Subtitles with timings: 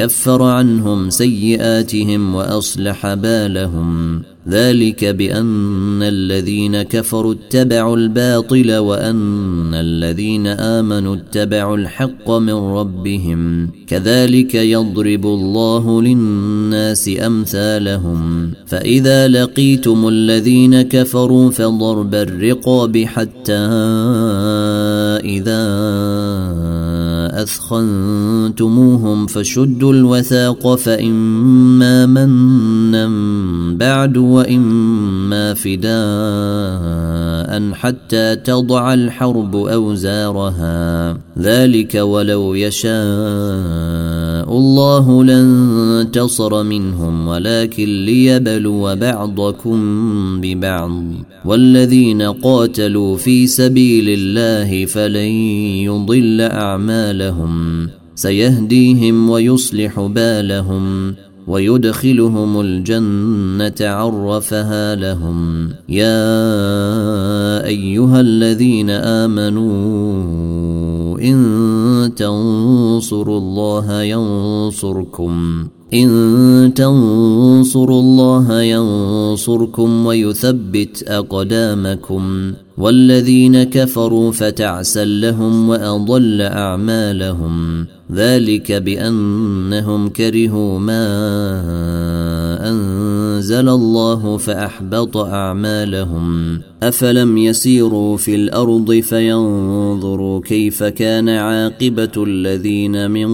[0.00, 4.22] كفر عنهم سيئاتهم وأصلح بالهم.
[4.48, 13.70] ذلك بأن الذين كفروا اتبعوا الباطل وأن الذين آمنوا اتبعوا الحق من ربهم.
[13.86, 18.50] كذلك يضرب الله للناس أمثالهم.
[18.66, 23.58] فإذا لقيتم الذين كفروا فضرب الرقاب حتى
[25.24, 25.60] إذا
[27.42, 33.08] أثخنتموهم فشدوا الوثاق فإما منا
[33.76, 37.40] بعد وإما فداء
[37.72, 42.90] حتى تضع الحرب أوزارها ذلك ولو يشاء
[44.56, 49.80] الله لانتصر منهم ولكن ليبلو بعضكم
[50.40, 51.02] ببعض
[51.44, 55.32] والذين قاتلوا في سبيل الله فلن
[55.88, 57.29] يضل أعمالهم
[58.14, 61.14] سيهديهم ويصلح بالهم
[61.46, 65.68] ويدخلهم الجنة عرفها لهم.
[65.88, 69.70] يا أيها الذين آمنوا
[71.20, 75.66] إن تنصروا الله ينصركم.
[75.94, 90.78] إن تنصروا الله ينصركم ويثبت أقدامكم والذين كفروا فتعسا لهم وأضل أعمالهم ذلك بأنهم كرهوا
[90.78, 91.10] ما
[92.70, 96.60] أنزل الله فأحبط أعمالهم.
[96.82, 103.30] أفلم يسيروا في الأرض فينظروا كيف كان عاقبة الذين من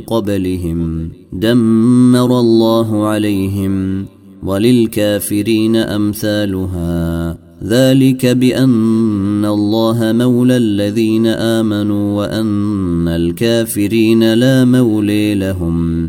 [0.00, 1.12] قبلهم.
[1.32, 4.06] دمر الله عليهم.
[4.42, 7.43] وللكافرين أمثالها.
[7.66, 16.08] ذلك بأن الله مولى الذين آمنوا وأن الكافرين لا مولي لهم.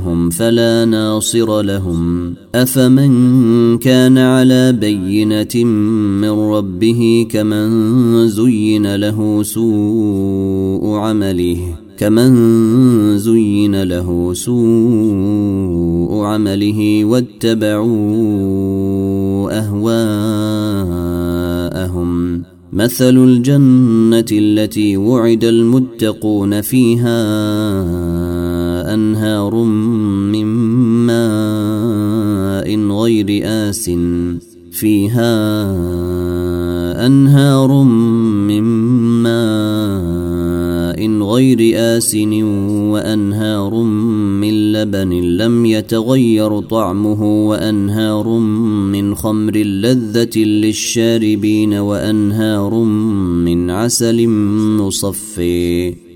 [0.00, 2.34] لهم فلا ناصر لهم.
[2.54, 5.64] أفمن كان على بينة
[6.20, 11.58] من ربه كمن زين له سوء عمله
[11.98, 17.90] كمن زين له سوء عمله واتبعوا
[19.58, 21.10] أهواءهم.
[22.72, 28.39] مثل الجنة التي وعد المتقون فيها
[28.94, 29.54] أنهار
[30.34, 30.46] من
[31.06, 33.90] ماء غير آس.
[34.72, 35.30] فيها
[37.06, 38.62] أنهار من
[39.22, 41.58] ماء غير
[41.96, 42.42] آسن
[42.92, 43.82] وأنهار
[44.40, 48.28] من لبن لم يتغير طعمه وأنهار
[48.92, 52.74] من خمر لذة للشاربين وأنهار
[53.44, 54.28] من عسل
[54.78, 56.09] مصفي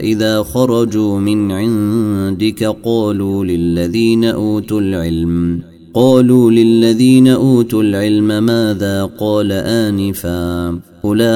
[0.00, 5.62] إذا خرجوا من عندك قالوا للذين أوتوا العلم.
[5.94, 10.68] قالوا للذين أوتوا العلم ماذا قال آنفا؟
[11.04, 11.28] أولئك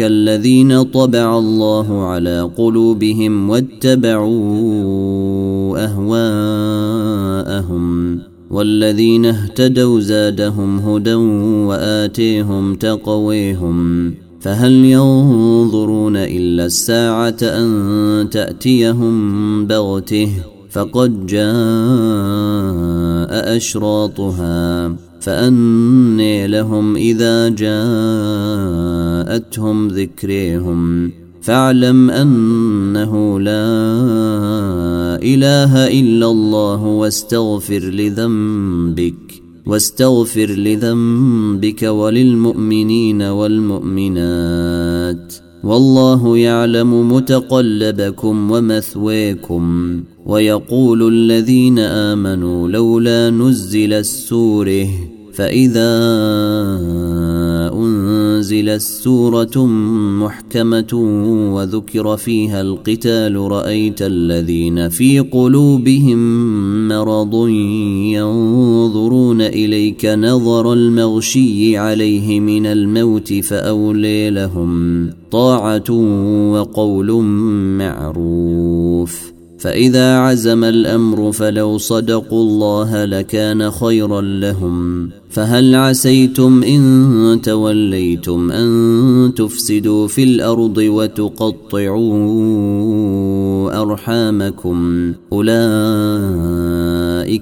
[0.00, 4.30] الذين طبع الله على قلوبهم واتبعوا
[5.84, 7.80] أهواءهم.
[8.50, 14.14] والذين اهتدوا زادهم هدى وآتيهم تقويهم.
[14.40, 20.28] فهل ينظرون إلا الساعة أن تأتيهم بغتة؟
[20.70, 21.50] فقد جاء
[23.56, 27.48] أشراطها فأني لهم إذا
[29.28, 31.12] جاءتهم ذكريهم.
[31.42, 33.60] فاعلم أنه لا
[35.22, 39.42] إله إلا الله واستغفر لذنبك.
[39.70, 45.34] واستغفر لذنبك وللمؤمنين والمؤمنات.
[45.64, 49.64] والله يعلم متقلبكم ومثويكم
[50.26, 54.88] ويقول الذين آمنوا لولا نزل السوره
[55.32, 55.90] فإذا
[58.50, 59.66] أنزلت سورة
[60.20, 60.94] محكمة
[61.54, 66.18] وذكر فيها القتال رأيت الذين في قلوبهم
[66.88, 67.48] مرض
[68.14, 75.90] ينظرون إليك نظر المغشي عليه من الموت فأولي لهم طاعة
[76.52, 77.12] وقول
[77.78, 79.39] معروف.
[79.60, 85.10] فإذا عزم الأمر فلو صدقوا الله لكان خيرا لهم.
[85.30, 92.14] فهل عسيتم إن توليتم أن تفسدوا في الأرض وتقطعوا
[93.90, 95.12] أرحامكم.
[95.32, 95.50] أولئك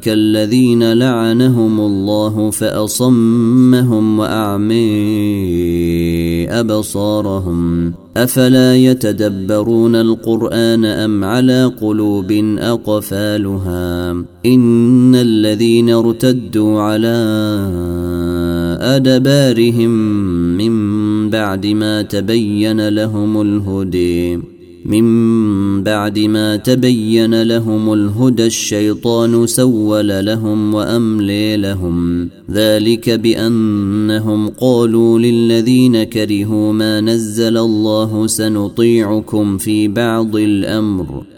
[0.08, 4.88] الذين لعنهم الله فأصمهم وأعمي
[6.50, 7.92] أبصارهم.
[8.16, 14.10] أفلا يتدبرون القرآن أم على قلوب أقفالها؟
[14.46, 17.18] إن الذين ارتدوا على
[18.80, 19.90] أدبارهم
[20.56, 24.57] من بعد ما تبين لهم الهدي.
[24.88, 32.29] من بعد ما تبين لهم الهدى الشيطان سول لهم وأملي لهم.
[32.50, 41.38] ذلك بأنهم قالوا للذين كرهوا ما نزل الله سنطيعكم في بعض الأمر.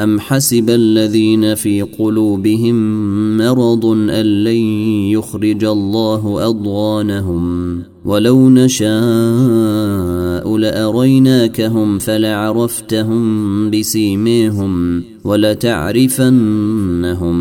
[0.00, 2.76] أم حسب الذين في قلوبهم
[3.36, 4.62] مرض أن لن
[5.10, 8.96] يخرج الله أضغانهم ولو نشاء
[10.56, 16.36] لأريناكهم فلعرفتهم بسيميهم ولتعرفنهم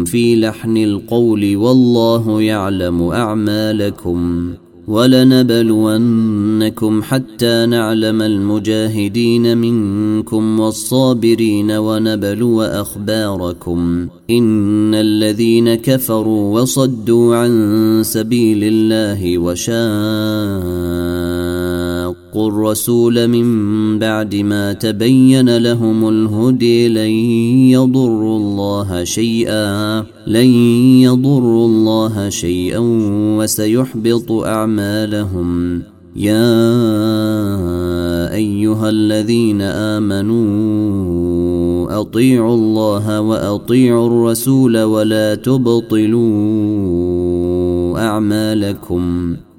[0.06, 4.52] في لحن القول والله يعلم أعمالكم
[4.88, 6.24] ولنبلونكم
[7.04, 14.08] حتى نعلم المجاهدين منكم والصابرين ونبلو أخباركم.
[14.30, 19.38] إن الذين كفروا وصدوا عن سبيل الله
[22.36, 27.10] وشاقوا الرسول من بعد ما تبين لهم الهدي لن
[27.72, 30.48] يضروا الله شيئا لن
[31.08, 32.80] يضروا الله شيئا
[33.40, 35.82] وسيحبط أعمالهم.
[36.16, 36.52] يا
[38.34, 39.62] أيها الذين
[39.96, 40.42] آمنوا
[42.02, 46.20] أطيعوا الله وأطيعوا الرسول ولا تبطلوا
[48.00, 49.36] أعمالكم.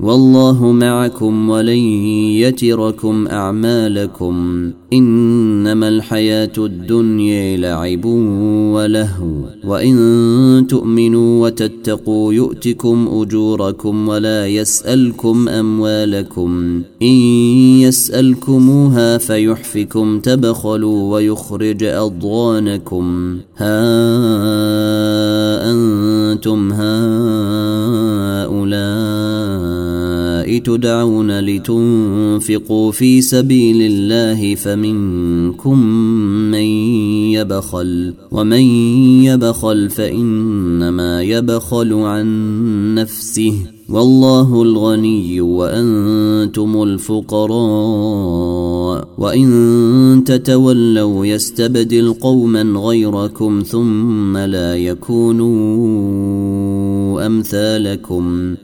[0.00, 1.78] والله معكم ولن
[2.38, 4.70] يتركم أعمالكم.
[4.92, 8.04] إنما الحياة الدنيا لعب
[8.74, 9.26] ولهو.
[9.64, 16.82] وإن تؤمنوا وتتقوا يؤتكم أجوركم ولا يسألكم أموالكم.
[17.02, 17.16] إن
[17.80, 20.20] يسألكموها فيحفكم.
[20.20, 23.38] تبخلوا ويخرج أضغانكم.
[23.56, 24.05] ها
[30.66, 35.78] تدعون لتنفقوا في سبيل الله فمنكم
[36.50, 36.64] من
[37.32, 38.60] يبخل ومن
[39.22, 42.26] يبخل فإنما يبخل عن
[42.94, 43.54] نفسه.
[43.88, 48.16] والله الغني وأنتم الفقراء.
[49.18, 56.06] وإن تتولوا يستبدل قوما غيركم ثم لا يكونوا
[57.26, 58.54] أمثالكم.